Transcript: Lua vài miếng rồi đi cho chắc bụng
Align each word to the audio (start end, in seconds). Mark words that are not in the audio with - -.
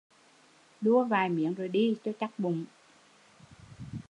Lua 0.81 1.03
vài 1.03 1.29
miếng 1.29 1.53
rồi 1.53 1.67
đi 1.67 1.95
cho 2.03 2.11
chắc 2.19 2.39
bụng 2.39 2.65